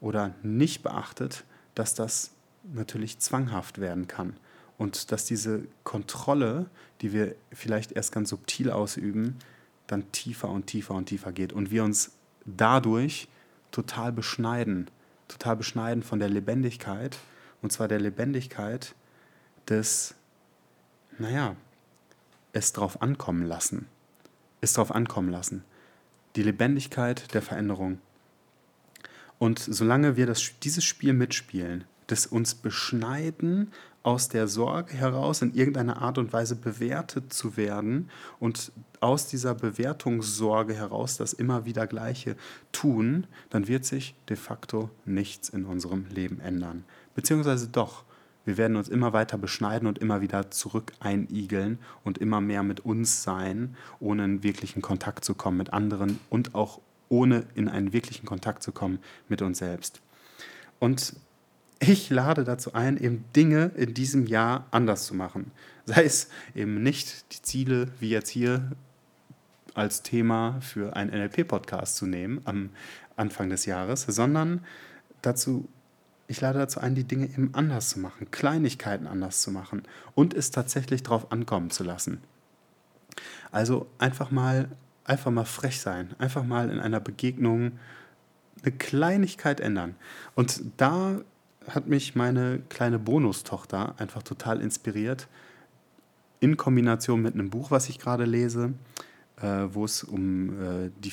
oder 0.00 0.34
nicht 0.42 0.82
beachtet, 0.82 1.44
dass 1.74 1.94
das 1.94 2.32
natürlich 2.72 3.18
zwanghaft 3.18 3.80
werden 3.80 4.08
kann. 4.08 4.36
Und 4.78 5.12
dass 5.12 5.24
diese 5.24 5.62
Kontrolle, 5.84 6.66
die 7.00 7.12
wir 7.12 7.34
vielleicht 7.52 7.92
erst 7.92 8.12
ganz 8.12 8.30
subtil 8.30 8.70
ausüben, 8.70 9.38
dann 9.86 10.10
tiefer 10.12 10.48
und 10.48 10.66
tiefer 10.66 10.94
und 10.94 11.06
tiefer 11.06 11.32
geht. 11.32 11.52
Und 11.52 11.70
wir 11.70 11.84
uns 11.84 12.12
dadurch 12.44 13.28
total 13.70 14.12
beschneiden. 14.12 14.90
Total 15.28 15.56
beschneiden 15.56 16.02
von 16.02 16.18
der 16.18 16.28
Lebendigkeit. 16.28 17.18
Und 17.60 17.72
zwar 17.72 17.88
der 17.88 18.00
Lebendigkeit 18.00 18.94
des, 19.68 20.14
naja, 21.18 21.56
es 22.52 22.72
drauf 22.72 23.02
ankommen 23.02 23.46
lassen. 23.46 23.86
Es 24.60 24.72
drauf 24.72 24.90
ankommen 24.92 25.30
lassen. 25.30 25.64
Die 26.36 26.42
Lebendigkeit 26.42 27.34
der 27.34 27.42
Veränderung. 27.42 27.98
Und 29.38 29.58
solange 29.58 30.16
wir 30.16 30.26
das, 30.26 30.52
dieses 30.62 30.84
Spiel 30.84 31.12
mitspielen, 31.12 31.84
das 32.06 32.26
uns 32.26 32.54
beschneiden, 32.54 33.72
aus 34.02 34.28
der 34.28 34.48
Sorge 34.48 34.94
heraus 34.94 35.42
in 35.42 35.54
irgendeiner 35.54 36.02
Art 36.02 36.18
und 36.18 36.32
Weise 36.32 36.56
bewertet 36.56 37.32
zu 37.32 37.56
werden 37.56 38.10
und 38.40 38.72
aus 39.00 39.28
dieser 39.28 39.54
Bewertungssorge 39.54 40.74
heraus 40.74 41.16
das 41.16 41.32
immer 41.32 41.64
wieder 41.64 41.86
Gleiche 41.86 42.36
tun, 42.72 43.26
dann 43.50 43.68
wird 43.68 43.84
sich 43.84 44.14
de 44.28 44.36
facto 44.36 44.90
nichts 45.04 45.48
in 45.48 45.64
unserem 45.64 46.06
Leben 46.06 46.40
ändern. 46.40 46.84
Beziehungsweise 47.14 47.68
doch, 47.68 48.04
wir 48.44 48.56
werden 48.56 48.76
uns 48.76 48.88
immer 48.88 49.12
weiter 49.12 49.38
beschneiden 49.38 49.86
und 49.86 49.98
immer 49.98 50.20
wieder 50.20 50.50
zurück 50.50 50.92
einigeln 51.00 51.78
und 52.04 52.18
immer 52.18 52.40
mehr 52.40 52.62
mit 52.62 52.80
uns 52.80 53.22
sein, 53.22 53.76
ohne 54.00 54.24
in 54.24 54.42
wirklichen 54.42 54.82
Kontakt 54.82 55.24
zu 55.24 55.34
kommen 55.34 55.58
mit 55.58 55.72
anderen 55.72 56.18
und 56.28 56.54
auch 56.54 56.80
ohne 57.08 57.44
in 57.54 57.68
einen 57.68 57.92
wirklichen 57.92 58.26
Kontakt 58.26 58.62
zu 58.62 58.72
kommen 58.72 58.98
mit 59.28 59.42
uns 59.42 59.58
selbst. 59.58 60.00
Und 60.78 61.14
ich 61.78 62.10
lade 62.10 62.44
dazu 62.44 62.74
ein, 62.74 62.96
eben 62.96 63.24
Dinge 63.34 63.72
in 63.76 63.92
diesem 63.92 64.26
Jahr 64.26 64.66
anders 64.70 65.06
zu 65.06 65.14
machen. 65.14 65.50
Sei 65.84 66.04
es 66.04 66.28
eben 66.54 66.82
nicht 66.82 67.32
die 67.32 67.42
Ziele, 67.42 67.88
wie 68.00 68.08
jetzt 68.08 68.30
hier 68.30 68.72
als 69.74 70.02
Thema 70.02 70.60
für 70.60 70.96
einen 70.96 71.10
NLP-Podcast 71.10 71.96
zu 71.96 72.06
nehmen 72.06 72.40
am 72.44 72.70
Anfang 73.16 73.50
des 73.50 73.66
Jahres, 73.66 74.02
sondern 74.02 74.64
dazu, 75.22 75.68
ich 76.32 76.40
lade 76.40 76.58
dazu 76.58 76.80
ein, 76.80 76.94
die 76.94 77.04
Dinge 77.04 77.26
eben 77.26 77.50
anders 77.52 77.90
zu 77.90 78.00
machen, 78.00 78.30
Kleinigkeiten 78.30 79.06
anders 79.06 79.42
zu 79.42 79.50
machen 79.50 79.82
und 80.14 80.32
es 80.32 80.50
tatsächlich 80.50 81.02
darauf 81.02 81.30
ankommen 81.30 81.70
zu 81.70 81.84
lassen. 81.84 82.22
Also 83.50 83.86
einfach 83.98 84.30
mal, 84.30 84.70
einfach 85.04 85.30
mal 85.30 85.44
frech 85.44 85.80
sein, 85.80 86.14
einfach 86.18 86.42
mal 86.42 86.70
in 86.70 86.80
einer 86.80 87.00
Begegnung 87.00 87.72
eine 88.62 88.72
Kleinigkeit 88.72 89.60
ändern. 89.60 89.94
Und 90.34 90.62
da 90.78 91.20
hat 91.68 91.86
mich 91.86 92.14
meine 92.14 92.60
kleine 92.70 92.98
Bonustochter 92.98 93.94
einfach 93.98 94.22
total 94.22 94.62
inspiriert, 94.62 95.28
in 96.40 96.56
Kombination 96.56 97.20
mit 97.20 97.34
einem 97.34 97.50
Buch, 97.50 97.70
was 97.70 97.90
ich 97.90 97.98
gerade 97.98 98.24
lese, 98.24 98.72
wo 99.74 99.84
es 99.84 100.04
um, 100.04 100.50
äh, 100.62 100.90
die, 100.98 101.12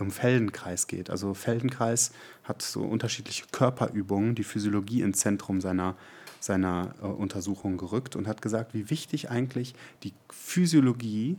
um 0.00 0.10
Feldenkreis 0.10 0.86
geht. 0.86 1.10
Also 1.10 1.34
Feldenkreis 1.34 2.12
hat 2.44 2.62
so 2.62 2.82
unterschiedliche 2.82 3.44
Körperübungen, 3.52 4.34
die 4.34 4.44
Physiologie 4.44 5.02
ins 5.02 5.18
Zentrum 5.18 5.60
seiner, 5.60 5.96
seiner 6.40 6.94
äh, 7.02 7.06
Untersuchung 7.06 7.76
gerückt 7.76 8.16
und 8.16 8.26
hat 8.26 8.42
gesagt, 8.42 8.74
wie 8.74 8.90
wichtig 8.90 9.30
eigentlich 9.30 9.74
die 10.02 10.14
Physiologie 10.30 11.38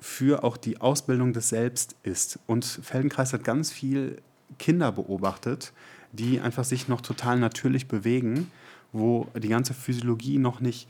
für 0.00 0.42
auch 0.42 0.56
die 0.56 0.80
Ausbildung 0.80 1.32
des 1.32 1.48
Selbst 1.48 1.94
ist. 2.02 2.38
Und 2.46 2.64
Feldenkreis 2.64 3.32
hat 3.32 3.44
ganz 3.44 3.70
viel 3.70 4.20
Kinder 4.58 4.90
beobachtet, 4.92 5.72
die 6.12 6.40
einfach 6.40 6.64
sich 6.64 6.88
noch 6.88 7.00
total 7.00 7.38
natürlich 7.38 7.88
bewegen, 7.88 8.50
wo 8.92 9.28
die 9.40 9.48
ganze 9.48 9.74
Physiologie 9.74 10.38
noch 10.38 10.60
nicht 10.60 10.88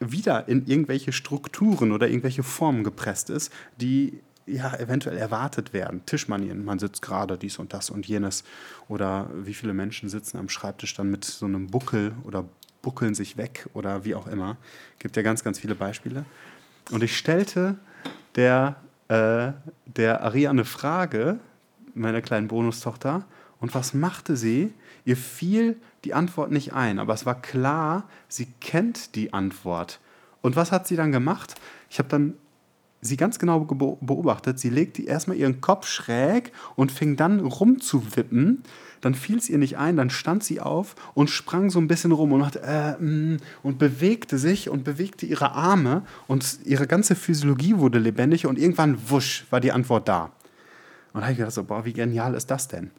wieder 0.00 0.48
in 0.48 0.66
irgendwelche 0.66 1.12
Strukturen 1.12 1.92
oder 1.92 2.08
irgendwelche 2.08 2.42
Formen 2.42 2.84
gepresst 2.84 3.30
ist, 3.30 3.52
die 3.80 4.20
ja 4.46 4.74
eventuell 4.76 5.16
erwartet 5.16 5.72
werden. 5.72 6.04
Tischmanieren, 6.06 6.64
man 6.64 6.78
sitzt 6.78 7.02
gerade 7.02 7.38
dies 7.38 7.58
und 7.58 7.72
das 7.72 7.90
und 7.90 8.06
jenes. 8.06 8.44
Oder 8.88 9.30
wie 9.34 9.54
viele 9.54 9.72
Menschen 9.72 10.08
sitzen 10.08 10.38
am 10.38 10.48
Schreibtisch 10.48 10.94
dann 10.94 11.10
mit 11.10 11.24
so 11.24 11.46
einem 11.46 11.68
Buckel 11.68 12.12
oder 12.24 12.44
buckeln 12.82 13.14
sich 13.14 13.36
weg 13.36 13.68
oder 13.72 14.04
wie 14.04 14.14
auch 14.14 14.26
immer. 14.26 14.56
Gibt 14.98 15.16
ja 15.16 15.22
ganz, 15.22 15.42
ganz 15.42 15.58
viele 15.58 15.74
Beispiele. 15.74 16.24
Und 16.90 17.02
ich 17.02 17.16
stellte 17.16 17.78
der, 18.36 18.76
äh, 19.08 19.52
der 19.86 20.22
eine 20.22 20.64
Frage, 20.64 21.38
meiner 21.94 22.20
kleinen 22.20 22.48
Bonustochter, 22.48 23.24
und 23.64 23.74
was 23.74 23.94
machte 23.94 24.36
sie? 24.36 24.74
Ihr 25.06 25.16
fiel 25.16 25.78
die 26.04 26.12
Antwort 26.12 26.50
nicht 26.50 26.74
ein, 26.74 26.98
aber 26.98 27.14
es 27.14 27.24
war 27.24 27.40
klar, 27.40 28.06
sie 28.28 28.46
kennt 28.60 29.14
die 29.14 29.32
Antwort. 29.32 30.00
Und 30.42 30.54
was 30.54 30.70
hat 30.70 30.86
sie 30.86 30.96
dann 30.96 31.12
gemacht? 31.12 31.54
Ich 31.88 31.98
habe 31.98 32.10
dann 32.10 32.34
sie 33.00 33.16
ganz 33.16 33.38
genau 33.38 33.60
beobachtet. 33.60 34.58
Sie 34.58 34.68
legte 34.68 35.02
erstmal 35.02 35.38
ihren 35.38 35.62
Kopf 35.62 35.86
schräg 35.86 36.52
und 36.76 36.92
fing 36.92 37.16
dann 37.16 37.40
rumzuwippen. 37.40 38.64
Dann 39.00 39.14
fiel 39.14 39.38
es 39.38 39.48
ihr 39.48 39.56
nicht 39.56 39.78
ein, 39.78 39.96
dann 39.96 40.10
stand 40.10 40.44
sie 40.44 40.60
auf 40.60 40.94
und 41.14 41.30
sprang 41.30 41.70
so 41.70 41.78
ein 41.78 41.88
bisschen 41.88 42.12
rum 42.12 42.32
und, 42.32 42.40
machte, 42.40 42.60
äh, 42.62 43.02
mm, 43.02 43.38
und 43.62 43.78
bewegte 43.78 44.36
sich 44.36 44.68
und 44.68 44.84
bewegte 44.84 45.24
ihre 45.24 45.52
Arme 45.52 46.02
und 46.26 46.58
ihre 46.66 46.86
ganze 46.86 47.14
Physiologie 47.14 47.78
wurde 47.78 47.98
lebendig 47.98 48.44
und 48.44 48.58
irgendwann 48.58 48.98
wusch 49.08 49.46
war 49.48 49.60
die 49.60 49.72
Antwort 49.72 50.06
da. 50.06 50.32
Und 51.14 51.20
da 51.20 51.22
habe 51.22 51.32
ich 51.32 51.38
gedacht, 51.38 51.54
so, 51.54 51.64
boah, 51.64 51.86
wie 51.86 51.94
genial 51.94 52.34
ist 52.34 52.50
das 52.50 52.68
denn? 52.68 52.90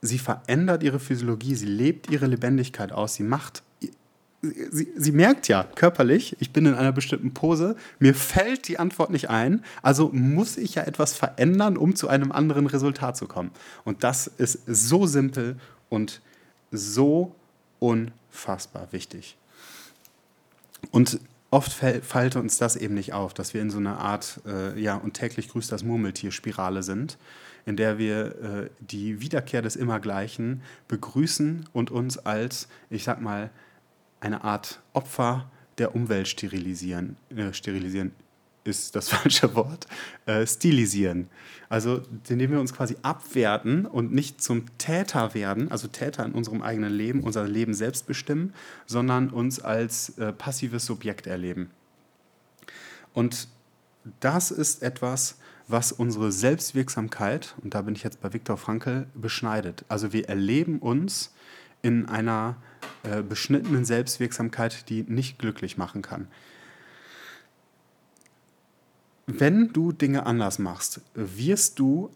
Sie 0.00 0.18
verändert 0.18 0.82
ihre 0.82 1.00
Physiologie, 1.00 1.54
sie 1.54 1.66
lebt 1.66 2.10
ihre 2.10 2.26
Lebendigkeit 2.26 2.92
aus, 2.92 3.14
sie 3.14 3.22
macht, 3.22 3.62
sie, 4.40 4.88
sie 4.96 5.12
merkt 5.12 5.48
ja 5.48 5.64
körperlich, 5.64 6.36
ich 6.40 6.52
bin 6.52 6.66
in 6.66 6.74
einer 6.74 6.92
bestimmten 6.92 7.34
Pose, 7.34 7.76
mir 7.98 8.14
fällt 8.14 8.68
die 8.68 8.78
Antwort 8.78 9.10
nicht 9.10 9.28
ein, 9.28 9.64
also 9.82 10.10
muss 10.12 10.56
ich 10.56 10.76
ja 10.76 10.84
etwas 10.84 11.14
verändern, 11.14 11.76
um 11.76 11.96
zu 11.96 12.08
einem 12.08 12.32
anderen 12.32 12.66
Resultat 12.66 13.16
zu 13.16 13.26
kommen. 13.26 13.50
Und 13.84 14.04
das 14.04 14.26
ist 14.26 14.60
so 14.66 15.06
simpel 15.06 15.56
und 15.88 16.20
so 16.70 17.34
unfassbar 17.80 18.88
wichtig. 18.92 19.36
Und 20.92 21.18
oft 21.50 21.72
fällt 21.72 22.36
uns 22.36 22.58
das 22.58 22.76
eben 22.76 22.94
nicht 22.94 23.12
auf, 23.12 23.34
dass 23.34 23.52
wir 23.52 23.62
in 23.62 23.70
so 23.70 23.78
einer 23.78 23.98
Art, 23.98 24.40
äh, 24.46 24.78
ja, 24.80 24.96
und 24.96 25.14
täglich 25.14 25.48
grüßt 25.48 25.72
das 25.72 25.82
Murmeltier-Spirale 25.82 26.82
sind 26.82 27.18
in 27.68 27.76
der 27.76 27.98
wir 27.98 28.24
äh, 28.42 28.70
die 28.80 29.20
Wiederkehr 29.20 29.60
des 29.60 29.76
Immergleichen 29.76 30.62
begrüßen 30.88 31.66
und 31.74 31.90
uns 31.90 32.16
als, 32.16 32.66
ich 32.88 33.04
sag 33.04 33.20
mal, 33.20 33.50
eine 34.20 34.42
Art 34.42 34.80
Opfer 34.94 35.50
der 35.76 35.94
Umwelt 35.94 36.28
sterilisieren. 36.28 37.16
Äh, 37.28 37.52
sterilisieren 37.52 38.12
ist 38.64 38.96
das 38.96 39.08
falsche 39.10 39.54
Wort. 39.54 39.86
Äh, 40.24 40.46
stilisieren. 40.46 41.28
Also, 41.68 42.00
indem 42.30 42.52
wir 42.52 42.60
uns 42.60 42.72
quasi 42.72 42.96
abwerten 43.02 43.84
und 43.84 44.14
nicht 44.14 44.40
zum 44.40 44.64
Täter 44.78 45.34
werden, 45.34 45.70
also 45.70 45.88
Täter 45.88 46.24
in 46.24 46.32
unserem 46.32 46.62
eigenen 46.62 46.94
Leben, 46.94 47.22
unser 47.22 47.46
Leben 47.46 47.74
selbst 47.74 48.06
bestimmen, 48.06 48.54
sondern 48.86 49.28
uns 49.28 49.60
als 49.60 50.16
äh, 50.16 50.32
passives 50.32 50.86
Subjekt 50.86 51.26
erleben. 51.26 51.70
Und 53.12 53.46
das 54.20 54.50
ist 54.50 54.82
etwas, 54.82 55.36
was 55.68 55.92
unsere 55.92 56.32
Selbstwirksamkeit, 56.32 57.54
und 57.62 57.74
da 57.74 57.82
bin 57.82 57.94
ich 57.94 58.02
jetzt 58.02 58.20
bei 58.20 58.32
Viktor 58.32 58.56
Frankl, 58.56 59.06
beschneidet. 59.14 59.84
Also 59.88 60.12
wir 60.12 60.28
erleben 60.28 60.78
uns 60.78 61.34
in 61.82 62.06
einer 62.08 62.56
äh, 63.02 63.22
beschnittenen 63.22 63.84
Selbstwirksamkeit, 63.84 64.88
die 64.88 65.02
nicht 65.02 65.38
glücklich 65.38 65.76
machen 65.76 66.02
kann. 66.02 66.28
Wenn 69.26 69.72
du 69.74 69.92
Dinge 69.92 70.24
anders 70.24 70.58
machst, 70.58 71.02
wirst 71.14 71.78
du 71.78 72.10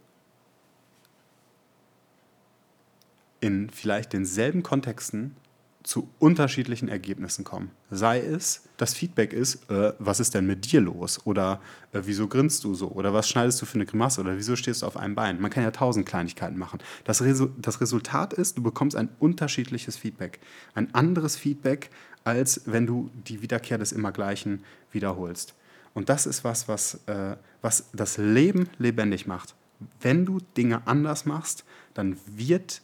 in 3.40 3.68
vielleicht 3.68 4.14
denselben 4.14 4.62
Kontexten 4.62 5.36
zu 5.82 6.08
unterschiedlichen 6.18 6.88
Ergebnissen 6.88 7.44
kommen. 7.44 7.70
Sei 7.90 8.20
es, 8.20 8.68
das 8.76 8.94
Feedback 8.94 9.32
ist, 9.32 9.68
äh, 9.70 9.92
was 9.98 10.20
ist 10.20 10.34
denn 10.34 10.46
mit 10.46 10.70
dir 10.70 10.80
los? 10.80 11.20
Oder 11.24 11.60
äh, 11.92 12.00
wieso 12.04 12.28
grinst 12.28 12.64
du 12.64 12.74
so? 12.74 12.88
Oder 12.88 13.12
was 13.12 13.28
schneidest 13.28 13.60
du 13.60 13.66
für 13.66 13.74
eine 13.74 13.86
Grimasse? 13.86 14.20
Oder 14.20 14.36
wieso 14.36 14.54
stehst 14.56 14.82
du 14.82 14.86
auf 14.86 14.96
einem 14.96 15.14
Bein? 15.14 15.40
Man 15.40 15.50
kann 15.50 15.64
ja 15.64 15.70
tausend 15.70 16.06
Kleinigkeiten 16.06 16.58
machen. 16.58 16.80
Das, 17.04 17.22
Resu 17.22 17.48
das 17.58 17.80
Resultat 17.80 18.32
ist, 18.32 18.58
du 18.58 18.62
bekommst 18.62 18.96
ein 18.96 19.08
unterschiedliches 19.18 19.96
Feedback. 19.96 20.40
Ein 20.74 20.94
anderes 20.94 21.36
Feedback, 21.36 21.90
als 22.24 22.62
wenn 22.66 22.86
du 22.86 23.10
die 23.26 23.42
Wiederkehr 23.42 23.78
des 23.78 23.92
Immergleichen 23.92 24.64
wiederholst. 24.92 25.54
Und 25.94 26.08
das 26.08 26.26
ist 26.26 26.44
was, 26.44 26.68
was, 26.68 27.00
äh, 27.06 27.36
was 27.60 27.90
das 27.92 28.18
Leben 28.18 28.68
lebendig 28.78 29.26
macht. 29.26 29.54
Wenn 30.00 30.24
du 30.24 30.38
Dinge 30.56 30.86
anders 30.86 31.26
machst, 31.26 31.64
dann 31.94 32.16
wird 32.26 32.82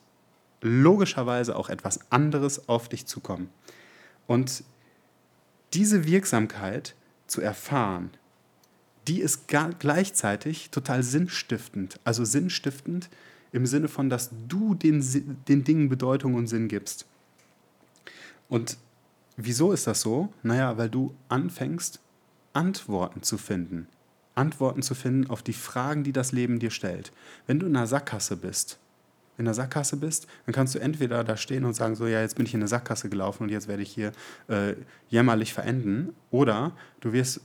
logischerweise 0.61 1.57
auch 1.57 1.69
etwas 1.69 2.11
anderes 2.11 2.69
auf 2.69 2.89
dich 2.89 3.07
zukommen. 3.07 3.51
Und 4.27 4.65
diese 5.75 6.05
Wirksamkeit 6.05 6.95
zu 7.27 7.41
erfahren, 7.41 8.11
die 9.07 9.21
ist 9.21 9.49
gleichzeitig 9.49 10.71
total 10.71 11.03
sinnstiftend. 11.03 11.99
Also 12.05 12.25
sinnstiftend 12.25 13.09
im 13.53 13.67
Sinne 13.67 13.89
von, 13.89 14.11
dass 14.11 14.31
du 14.49 14.75
den, 14.75 15.03
den 15.49 15.65
Dingen 15.65 15.89
Bedeutung 15.89 16.35
und 16.35 16.47
Sinn 16.47 16.69
gibst. 16.69 17.07
Und 18.49 18.77
wieso 19.37 19.73
ist 19.73 19.87
das 19.87 20.03
so? 20.03 20.33
Naja, 20.43 20.77
weil 20.77 20.91
du 20.91 21.15
anfängst, 21.29 22.01
Antworten 22.53 23.23
zu 23.23 23.39
finden. 23.39 23.87
Antworten 24.35 24.83
zu 24.83 24.95
finden 24.95 25.31
auf 25.31 25.43
die 25.43 25.53
Fragen, 25.53 26.05
die 26.05 26.13
das 26.13 26.33
Leben 26.33 26.59
dir 26.59 26.71
stellt. 26.71 27.13
Wenn 27.47 27.59
du 27.59 27.67
in 27.67 27.77
einer 27.77 27.87
Sackgasse 27.87 28.37
bist, 28.37 28.79
in 29.39 29.45
der 29.45 29.55
Sackgasse 29.55 29.97
bist, 29.97 30.27
dann 30.47 30.55
kannst 30.55 30.75
du 30.75 30.79
entweder 30.79 31.25
da 31.25 31.37
stehen 31.37 31.65
und 31.65 31.75
sagen, 31.75 31.95
so 31.95 32.07
ja, 32.07 32.21
jetzt 32.21 32.37
bin 32.37 32.45
ich 32.45 32.55
in 32.55 32.61
eine 32.61 32.69
Sackgasse 32.69 33.09
gelaufen 33.09 33.45
und 33.45 33.49
jetzt 33.51 33.69
werde 33.69 33.83
ich 33.83 33.91
hier 33.91 34.13
äh, 34.49 34.75
jämmerlich 35.09 35.55
verenden. 35.55 36.13
Oder 36.31 36.73
du 37.01 37.13
wirst 37.13 37.41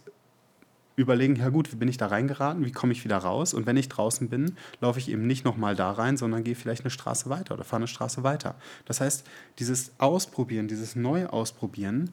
überlegen, 0.95 1.35
ja 1.35 1.49
gut, 1.49 1.71
wie 1.71 1.75
bin 1.75 1.87
ich 1.87 1.97
da 1.97 2.07
reingeraten, 2.07 2.65
wie 2.65 2.71
komme 2.71 2.91
ich 2.91 3.03
wieder 3.03 3.17
raus? 3.17 3.53
Und 3.53 3.65
wenn 3.65 3.77
ich 3.77 3.89
draußen 3.89 4.29
bin, 4.29 4.55
laufe 4.79 4.99
ich 4.99 5.09
eben 5.09 5.25
nicht 5.25 5.45
nochmal 5.45 5.75
da 5.75 5.91
rein, 5.91 6.17
sondern 6.17 6.43
gehe 6.43 6.55
vielleicht 6.55 6.83
eine 6.83 6.91
Straße 6.91 7.29
weiter 7.29 7.55
oder 7.55 7.63
fahre 7.63 7.81
eine 7.81 7.87
Straße 7.87 8.23
weiter. 8.23 8.55
Das 8.85 9.01
heißt, 9.01 9.25
dieses 9.59 9.91
Ausprobieren, 9.97 10.67
dieses 10.67 10.95
Neuausprobieren, 10.95 12.11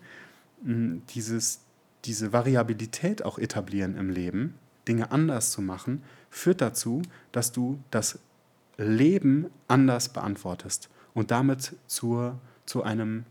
dieses, 0.62 1.60
diese 2.04 2.32
Variabilität 2.32 3.24
auch 3.24 3.38
etablieren 3.38 3.96
im 3.96 4.10
Leben, 4.10 4.54
Dinge 4.88 5.10
anders 5.10 5.50
zu 5.50 5.62
machen, 5.62 6.02
führt 6.30 6.60
dazu, 6.60 7.02
dass 7.32 7.52
du 7.52 7.78
das 7.90 8.18
Leben 8.80 9.50
anders 9.68 10.08
beantwortest 10.08 10.88
und 11.12 11.30
damit 11.30 11.76
zur, 11.86 12.38
zu 12.64 12.82
einem 12.82 13.24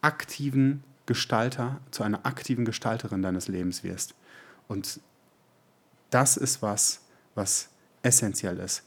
aktiven 0.00 0.82
Gestalter, 1.06 1.80
zu 1.90 2.02
einer 2.02 2.26
aktiven 2.26 2.64
Gestalterin 2.64 3.22
deines 3.22 3.48
Lebens 3.48 3.84
wirst. 3.84 4.14
Und 4.66 5.00
das 6.10 6.36
ist 6.36 6.62
was, 6.62 7.02
was 7.34 7.68
essentiell 8.02 8.58
ist. 8.58 8.82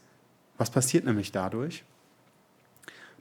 Was 0.57 0.69
passiert 0.69 1.05
nämlich 1.05 1.31
dadurch? 1.31 1.83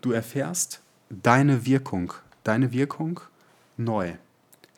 Du 0.00 0.12
erfährst 0.12 0.80
deine 1.10 1.64
Wirkung, 1.64 2.12
deine 2.42 2.72
Wirkung 2.72 3.20
neu. 3.76 4.14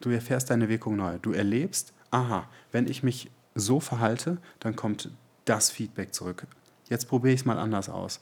Du 0.01 0.11
erfährst 0.11 0.51
deine 0.51 0.69
Wirkung 0.69 0.97
neu. 0.97 1.19
Du 1.21 1.33
erlebst, 1.33 1.93
aha, 2.11 2.49
wenn 2.73 2.87
ich 2.87 3.03
mich 3.03 3.31
so 3.55 3.81
verhalte, 3.81 4.39
dann 4.61 4.77
kommt 4.77 5.11
das 5.47 5.71
Feedback 5.71 6.15
zurück. 6.15 6.47
Jetzt 6.89 7.09
probiere 7.09 7.35
ich 7.35 7.41
es 7.41 7.47
mal 7.47 7.59
anders 7.59 7.89
aus. 7.89 8.21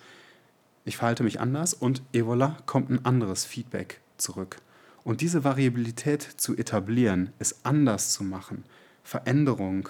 Ich 0.84 0.96
verhalte 0.96 1.22
mich 1.22 1.40
anders 1.40 1.74
und 1.74 2.02
Evola 2.12 2.56
kommt 2.66 2.90
ein 2.90 3.04
anderes 3.04 3.44
Feedback 3.44 4.00
zurück. 4.18 4.56
Und 5.02 5.20
diese 5.20 5.44
Variabilität 5.44 6.22
zu 6.22 6.56
etablieren, 6.56 7.32
es 7.38 7.64
anders 7.64 8.12
zu 8.12 8.24
machen, 8.24 8.64
Veränderung 9.02 9.88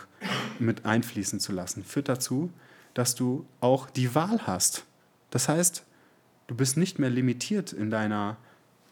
mit 0.59 0.85
einfließen 0.85 1.39
zu 1.39 1.53
lassen, 1.53 1.85
führt 1.85 2.09
dazu, 2.09 2.51
dass 2.95 3.15
du 3.15 3.47
auch 3.61 3.89
die 3.91 4.15
Wahl 4.15 4.47
hast. 4.47 4.85
Das 5.31 5.49
heißt, 5.49 5.85
du 6.49 6.55
bist 6.55 6.77
nicht 6.77 6.99
mehr 6.99 7.11
limitiert 7.11 7.73
in 7.73 7.91
deiner 7.91 8.37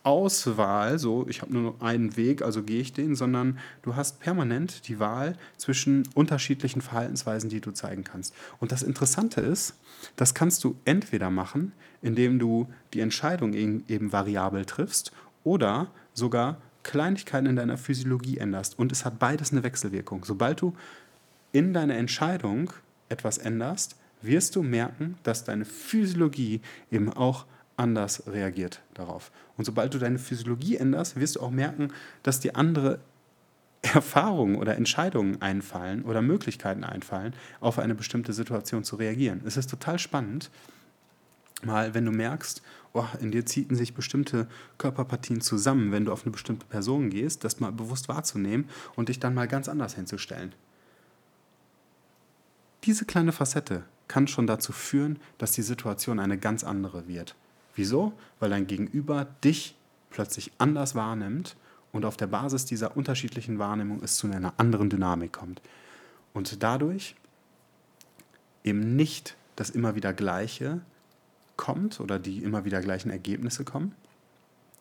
Auswahl, 0.04 0.98
so 0.98 1.26
ich 1.28 1.42
habe 1.42 1.52
nur 1.52 1.80
einen 1.80 2.16
Weg, 2.16 2.42
also 2.42 2.62
gehe 2.62 2.80
ich 2.80 2.92
den, 2.92 3.14
sondern 3.14 3.58
du 3.82 3.94
hast 3.94 4.20
permanent 4.20 4.88
die 4.88 4.98
Wahl 4.98 5.36
zwischen 5.56 6.08
unterschiedlichen 6.14 6.80
Verhaltensweisen, 6.80 7.50
die 7.50 7.60
du 7.60 7.70
zeigen 7.70 8.04
kannst. 8.04 8.34
Und 8.58 8.72
das 8.72 8.82
Interessante 8.82 9.40
ist, 9.40 9.74
das 10.16 10.34
kannst 10.34 10.64
du 10.64 10.76
entweder 10.84 11.30
machen, 11.30 11.72
indem 12.00 12.38
du 12.38 12.68
die 12.94 13.00
Entscheidung 13.00 13.54
eben 13.54 14.12
variabel 14.12 14.64
triffst 14.64 15.12
oder 15.44 15.88
sogar 16.14 16.60
Kleinigkeiten 16.82 17.46
in 17.46 17.56
deiner 17.56 17.78
Physiologie 17.78 18.38
änderst. 18.38 18.78
Und 18.78 18.90
es 18.90 19.04
hat 19.04 19.18
beides 19.18 19.52
eine 19.52 19.62
Wechselwirkung. 19.62 20.24
Sobald 20.24 20.60
du 20.60 20.74
in 21.52 21.72
deiner 21.72 21.96
Entscheidung 21.96 22.72
etwas 23.08 23.38
änderst, 23.38 23.96
wirst 24.20 24.56
du 24.56 24.62
merken, 24.62 25.16
dass 25.22 25.44
deine 25.44 25.64
Physiologie 25.64 26.60
eben 26.90 27.12
auch 27.12 27.46
anders 27.76 28.26
reagiert 28.26 28.82
darauf. 28.94 29.30
Und 29.56 29.64
sobald 29.64 29.94
du 29.94 29.98
deine 29.98 30.18
Physiologie 30.18 30.76
änderst, 30.76 31.16
wirst 31.16 31.36
du 31.36 31.40
auch 31.40 31.50
merken, 31.50 31.88
dass 32.22 32.40
dir 32.40 32.56
andere 32.56 33.00
Erfahrungen 33.82 34.56
oder 34.56 34.76
Entscheidungen 34.76 35.42
einfallen 35.42 36.04
oder 36.04 36.22
Möglichkeiten 36.22 36.84
einfallen, 36.84 37.34
auf 37.60 37.78
eine 37.78 37.94
bestimmte 37.94 38.32
Situation 38.32 38.84
zu 38.84 38.96
reagieren. 38.96 39.42
Es 39.44 39.56
ist 39.56 39.68
total 39.68 39.98
spannend, 39.98 40.50
mal 41.64 41.92
wenn 41.92 42.04
du 42.04 42.12
merkst, 42.12 42.62
oh, 42.92 43.06
in 43.20 43.32
dir 43.32 43.44
ziehen 43.44 43.74
sich 43.74 43.94
bestimmte 43.94 44.46
Körperpartien 44.78 45.40
zusammen, 45.40 45.90
wenn 45.90 46.04
du 46.04 46.12
auf 46.12 46.22
eine 46.22 46.32
bestimmte 46.32 46.66
Person 46.66 47.10
gehst, 47.10 47.42
das 47.42 47.58
mal 47.58 47.72
bewusst 47.72 48.08
wahrzunehmen 48.08 48.68
und 48.94 49.08
dich 49.08 49.18
dann 49.18 49.34
mal 49.34 49.48
ganz 49.48 49.68
anders 49.68 49.94
hinzustellen. 49.94 50.54
Diese 52.84 53.04
kleine 53.04 53.32
Facette 53.32 53.84
kann 54.08 54.28
schon 54.28 54.46
dazu 54.46 54.72
führen, 54.72 55.18
dass 55.38 55.52
die 55.52 55.62
Situation 55.62 56.18
eine 56.18 56.38
ganz 56.38 56.64
andere 56.64 57.08
wird. 57.08 57.34
Wieso? 57.74 58.12
Weil 58.40 58.50
dein 58.50 58.66
Gegenüber 58.66 59.26
dich 59.44 59.76
plötzlich 60.10 60.52
anders 60.58 60.94
wahrnimmt 60.94 61.56
und 61.92 62.04
auf 62.04 62.16
der 62.16 62.26
Basis 62.26 62.64
dieser 62.64 62.96
unterschiedlichen 62.96 63.58
Wahrnehmung 63.58 64.02
es 64.02 64.16
zu 64.16 64.26
einer 64.26 64.54
anderen 64.56 64.90
Dynamik 64.90 65.32
kommt. 65.32 65.60
Und 66.34 66.62
dadurch 66.62 67.14
eben 68.64 68.96
nicht 68.96 69.36
das 69.56 69.70
immer 69.70 69.94
wieder 69.94 70.12
Gleiche, 70.12 70.80
kommt 71.56 72.00
oder 72.00 72.18
die 72.18 72.42
immer 72.42 72.64
wieder 72.64 72.80
gleichen 72.80 73.10
Ergebnisse 73.10 73.64
kommen, 73.64 73.94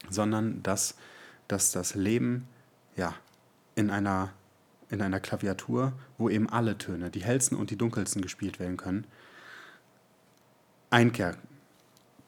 sondern 0.10 0.64
dass, 0.64 0.96
dass 1.48 1.72
das 1.72 1.96
Leben 1.96 2.48
ja, 2.96 3.14
in, 3.76 3.90
einer, 3.90 4.30
in 4.90 5.02
einer 5.02 5.20
Klaviatur, 5.20 5.94
wo 6.18 6.30
eben 6.30 6.50
alle 6.50 6.78
Töne, 6.78 7.10
die 7.10 7.24
hellsten 7.24 7.56
und 7.56 7.70
die 7.70 7.78
dunkelsten 7.78 8.22
gespielt 8.22 8.60
werden 8.60 8.78
können, 8.78 9.06
Einkehr 10.90 11.38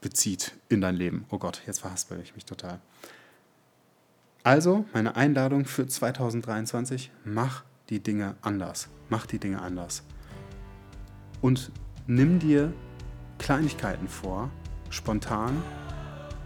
bezieht 0.04 0.54
in 0.70 0.82
dein 0.82 0.96
Leben. 0.96 1.26
Oh 1.30 1.40
Gott, 1.40 1.64
jetzt 1.66 1.80
verhaspel 1.80 2.20
ich 2.22 2.36
mich 2.36 2.46
total. 2.46 2.80
Also, 4.44 4.86
meine 4.94 5.16
Einladung 5.16 5.64
für 5.64 5.88
2023, 5.88 7.10
mach 7.24 7.64
die 7.90 8.02
Dinge 8.02 8.36
anders. 8.42 8.90
Mach 9.10 9.26
die 9.26 9.40
Dinge 9.40 9.62
anders. 9.62 10.04
Und 11.42 11.72
nimm 12.06 12.40
dir 12.40 12.74
Kleinigkeiten 13.40 14.10
vor, 14.10 14.52
spontan, 14.90 15.64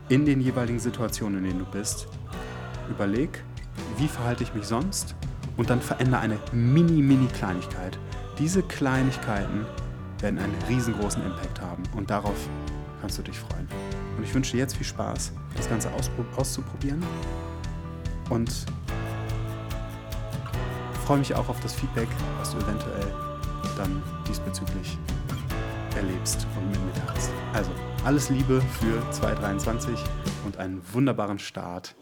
in 0.07 0.25
den 0.25 0.39
jeweiligen 0.39 0.79
Situationen, 0.79 1.39
in 1.39 1.45
denen 1.45 1.59
du 1.59 1.65
bist. 1.65 2.07
Überleg, 2.89 3.43
wie 3.97 4.07
verhalte 4.07 4.43
ich 4.43 4.53
mich 4.53 4.65
sonst 4.65 5.15
und 5.57 5.71
dann 5.71 5.81
verändere 5.81 6.21
eine 6.21 6.39
mini, 6.53 7.01
mini 7.01 7.27
Kleinigkeit. 7.27 7.97
Diese 8.37 8.61
Kleinigkeiten 8.61 9.65
werden 10.19 10.37
einen 10.37 10.55
riesengroßen 10.69 11.23
Impact 11.23 11.59
haben 11.59 11.83
und 11.95 12.11
darauf 12.11 12.37
kannst 13.01 13.17
du 13.17 13.21
dich 13.21 13.37
freuen. 13.39 13.67
Und 14.17 14.23
ich 14.23 14.33
wünsche 14.33 14.53
dir 14.53 14.59
jetzt 14.59 14.75
viel 14.75 14.85
Spaß, 14.85 15.31
das 15.55 15.69
Ganze 15.69 15.89
auszuprobieren 16.35 17.03
und 18.29 18.51
freue 21.05 21.19
mich 21.19 21.33
auch 21.33 21.47
auf 21.47 21.59
das 21.61 21.73
Feedback, 21.73 22.09
was 22.39 22.51
du 22.51 22.57
eventuell 22.57 23.13
dann 23.77 24.03
diesbezüglich 24.27 24.97
erlebst 25.95 26.45
und 26.57 26.69
mit 26.69 26.83
mir 26.85 27.05
teilst. 27.05 27.31
Also, 27.53 27.71
alles 28.03 28.29
Liebe 28.29 28.61
für 28.79 29.11
2023 29.11 29.97
und 30.45 30.57
einen 30.57 30.81
wunderbaren 30.93 31.39
Start 31.39 31.95